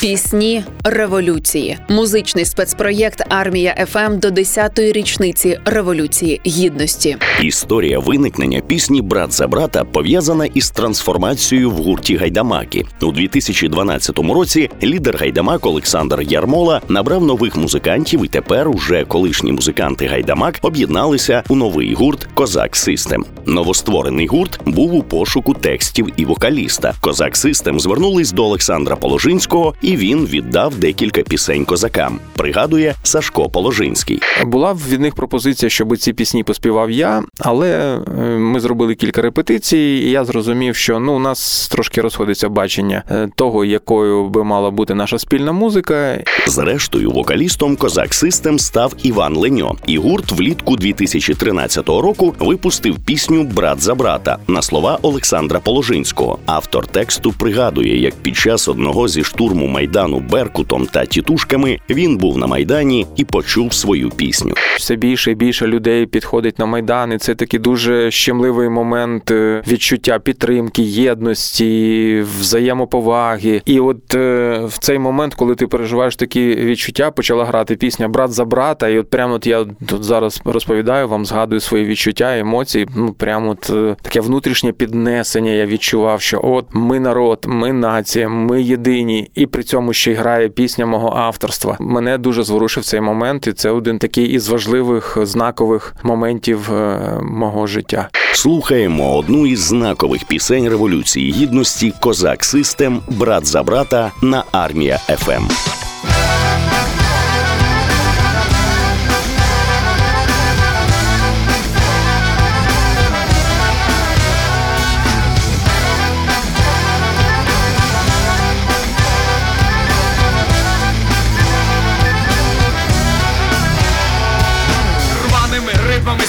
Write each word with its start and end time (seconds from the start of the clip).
Пісні 0.00 0.64
революції, 0.84 1.78
музичний 1.88 2.44
спецпроєкт 2.44 3.22
Армія 3.28 3.86
FM 3.90 4.18
до 4.18 4.28
10-ї 4.28 4.92
річниці 4.92 5.60
революції 5.64 6.40
гідності. 6.46 7.16
Історія 7.42 7.98
виникнення 7.98 8.60
пісні 8.60 9.02
Брат 9.02 9.32
за 9.32 9.48
брата 9.48 9.84
пов'язана 9.84 10.46
із 10.46 10.70
трансформацією 10.70 11.70
в 11.70 11.74
гурті 11.74 12.16
Гайдамаки 12.16 12.84
у 13.02 13.12
2012 13.12 14.18
році. 14.18 14.70
Лідер 14.82 15.16
Гайдамак 15.16 15.66
Олександр 15.66 16.20
Ярмола 16.22 16.80
набрав 16.88 17.24
нових 17.24 17.56
музикантів, 17.56 18.24
і 18.24 18.28
тепер 18.28 18.68
уже 18.68 19.04
колишні 19.04 19.52
музиканти 19.52 20.06
Гайдамак 20.06 20.58
об'єдналися 20.62 21.42
у 21.48 21.56
новий 21.56 21.94
гурт 21.94 22.28
Kozak 22.34 22.76
System. 22.76 23.24
Новостворений 23.46 24.26
гурт 24.26 24.60
був 24.66 24.94
у 24.94 25.02
пошуку 25.02 25.54
текстів 25.54 26.08
і 26.16 26.24
вокаліста. 26.24 26.94
Kozak 27.00 27.36
System 27.36 27.80
звернулись 27.80 28.32
до 28.32 28.44
Олександра 28.44 28.96
Положинського 28.96 29.74
і 29.88 29.96
він 29.96 30.26
віддав 30.26 30.74
декілька 30.74 31.22
пісень 31.22 31.64
козакам. 31.64 32.18
Пригадує 32.36 32.94
Сашко 33.02 33.48
Положинський. 33.48 34.20
Була 34.44 34.76
від 34.88 35.00
них 35.00 35.14
пропозиція, 35.14 35.70
щоб 35.70 35.96
ці 35.96 36.12
пісні 36.12 36.44
поспівав 36.44 36.90
я, 36.90 37.22
але 37.38 37.98
е, 38.18 38.20
ми 38.38 38.60
зробили 38.60 38.94
кілька 38.94 39.22
репетицій, 39.22 39.76
і 39.78 40.10
я 40.10 40.24
зрозумів, 40.24 40.76
що 40.76 40.98
ну 40.98 41.12
у 41.12 41.18
нас 41.18 41.68
трошки 41.68 42.00
розходиться 42.00 42.48
бачення 42.48 43.02
е, 43.10 43.28
того, 43.34 43.64
якою 43.64 44.28
би 44.28 44.44
мала 44.44 44.70
бути 44.70 44.94
наша 44.94 45.18
спільна 45.18 45.52
музика. 45.52 46.18
Зрештою, 46.46 47.10
вокалістом 47.10 47.76
Козак 47.76 48.14
Систем 48.14 48.58
став 48.58 48.94
Іван 49.02 49.36
Леньо, 49.36 49.76
і 49.86 49.98
гурт 49.98 50.32
влітку 50.32 50.76
2013 50.76 51.88
року 51.88 52.34
випустив 52.38 52.98
пісню 52.98 53.42
Брат 53.44 53.80
за 53.80 53.94
брата 53.94 54.38
на 54.48 54.62
слова 54.62 54.98
Олександра 55.02 55.60
Положинського. 55.60 56.38
Автор 56.46 56.86
тексту 56.86 57.32
пригадує, 57.32 58.00
як 58.00 58.14
під 58.14 58.36
час 58.36 58.68
одного 58.68 59.08
зі 59.08 59.24
штурму 59.24 59.77
майдану 59.78 60.22
Беркутом 60.30 60.86
та 60.86 61.06
тітушками 61.06 61.78
він 61.90 62.16
був 62.16 62.38
на 62.38 62.46
майдані 62.46 63.06
і 63.16 63.24
почув 63.24 63.74
свою 63.74 64.10
пісню. 64.10 64.54
Все 64.76 64.96
більше 64.96 65.30
і 65.30 65.34
більше 65.34 65.66
людей 65.66 66.06
підходить 66.06 66.58
на 66.58 66.66
майдан, 66.66 67.12
і 67.12 67.18
це 67.18 67.34
такий 67.34 67.60
дуже 67.60 68.10
щемливий 68.10 68.68
момент 68.68 69.30
е, 69.30 69.62
відчуття 69.68 70.18
підтримки, 70.18 70.82
єдності, 70.82 72.24
взаємоповаги. 72.40 73.62
І 73.64 73.80
от 73.80 74.14
е, 74.14 74.60
в 74.64 74.78
цей 74.78 74.98
момент, 74.98 75.34
коли 75.34 75.54
ти 75.54 75.66
переживаєш 75.66 76.16
такі 76.16 76.54
відчуття, 76.54 77.10
почала 77.10 77.44
грати 77.44 77.76
пісня 77.76 78.08
Брат 78.08 78.32
за 78.32 78.44
брата. 78.44 78.88
І 78.88 78.98
от 78.98 79.10
прямо 79.10 79.34
от 79.34 79.46
я 79.46 79.64
тут 79.86 80.04
зараз 80.04 80.40
розповідаю 80.44 81.08
вам, 81.08 81.26
згадую 81.26 81.60
свої 81.60 81.84
відчуття, 81.84 82.38
емоції. 82.38 82.88
Ну 82.96 83.12
прямо 83.12 83.50
от 83.50 83.70
е, 83.70 83.96
таке 84.02 84.20
внутрішнє 84.20 84.72
піднесення. 84.72 85.50
Я 85.50 85.66
відчував, 85.66 86.20
що 86.20 86.40
от 86.44 86.66
ми 86.72 87.00
народ, 87.00 87.44
ми 87.48 87.72
нація, 87.72 88.28
ми 88.28 88.62
єдині, 88.62 89.30
і 89.34 89.46
при 89.46 89.62
цьому 89.68 89.92
ще 89.92 90.12
й 90.12 90.14
грає 90.14 90.48
пісня 90.48 90.86
мого 90.86 91.12
авторства. 91.16 91.76
Мене 91.80 92.18
дуже 92.18 92.42
зворушив 92.42 92.84
цей 92.84 93.00
момент, 93.00 93.46
і 93.46 93.52
це 93.52 93.70
один 93.70 93.98
такий 93.98 94.26
із 94.26 94.48
важливих 94.48 95.18
знакових 95.22 95.94
моментів 96.02 96.72
е, 96.74 96.98
мого 97.22 97.66
життя. 97.66 98.08
Слухаємо 98.32 99.16
одну 99.16 99.46
із 99.46 99.60
знакових 99.60 100.24
пісень 100.24 100.68
революції 100.68 101.32
гідності 101.32 101.92
Козак 102.00 102.44
Систем 102.44 103.00
Брат 103.08 103.46
за 103.46 103.62
брата 103.62 104.12
на 104.22 104.44
армія 104.52 104.98
ФМ. 104.98 105.87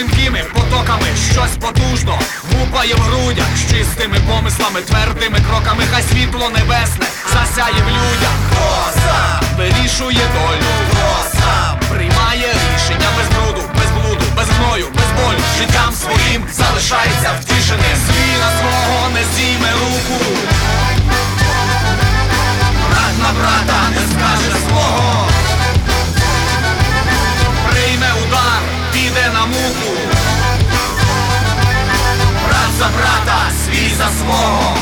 Стрімкими 0.00 0.44
потоками, 0.54 1.06
щось 1.32 1.56
потужно 1.60 2.18
гупає 2.52 2.94
в 2.94 3.00
грудях 3.00 3.46
з 3.56 3.70
чистими 3.70 4.16
помислами, 4.28 4.80
твердими 4.80 5.38
кроками, 5.50 5.82
хай 5.90 6.02
світло 6.02 6.50
небесне 6.50 7.06
засяє 7.32 7.82
в 7.82 7.88
людях. 7.88 8.34
Сам 8.94 9.56
вирішує 9.56 10.26
долю, 10.34 10.89
свого. 34.18 34.76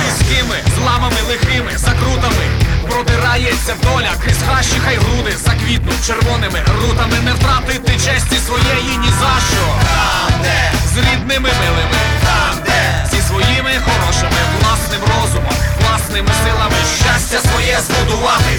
Різкими 0.00 0.56
зламами 0.76 1.20
лихими, 1.28 1.72
закрутами. 1.76 2.46
Продирається 2.88 3.74
доля 3.82 4.10
крізь 4.24 4.42
хащі 4.48 4.76
хай 4.84 4.96
груди 4.96 5.36
Заквітнуть 5.44 6.06
червоними 6.06 6.60
рутами. 6.80 7.16
Не 7.24 7.32
втратити 7.32 7.92
честі 7.92 8.36
своєї 8.46 8.98
ні 8.98 9.10
за 9.20 9.34
що. 9.50 9.66
Там, 9.88 10.40
де? 10.42 10.72
З 10.94 10.96
рідними 10.96 11.50
милими. 11.60 12.00
Там, 12.24 12.54
де? 12.66 13.06
Зі 13.10 13.22
своїми 13.28 13.70
хорошими 13.86 14.40
Власним 14.60 15.00
розумом, 15.00 15.54
власними 15.80 16.32
силами. 16.44 16.76
Щастя 17.00 17.38
своє 17.50 17.78
збудувати 17.86 18.49